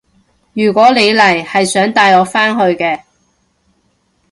[0.55, 3.03] 如果你嚟係想帶我返去嘅